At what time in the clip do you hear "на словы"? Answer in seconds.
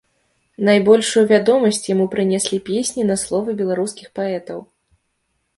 3.11-3.55